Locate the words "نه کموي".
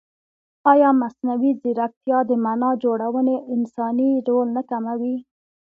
4.57-5.15